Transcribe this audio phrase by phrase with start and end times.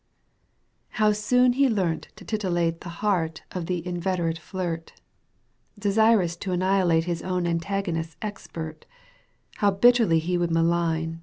[0.95, 4.93] •How soon he learnt to tittilate 'The heart of the inveterate flirt!
[5.77, 8.87] 'Desirous to annihilate •^His own antagonists expert,
[9.57, 11.19] How bitterly he would malign.